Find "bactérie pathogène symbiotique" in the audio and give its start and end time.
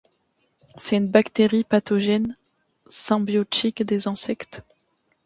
1.11-3.83